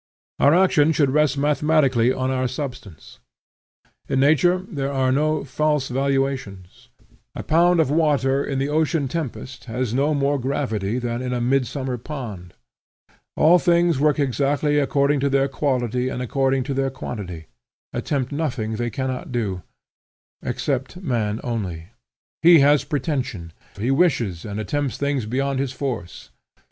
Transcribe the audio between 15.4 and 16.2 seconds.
quality and